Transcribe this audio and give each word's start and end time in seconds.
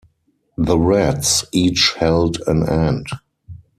The 0.57 0.79
rats 0.79 1.45
each 1.51 1.93
held 1.93 2.39
an 2.47 2.67
end. 2.67 3.05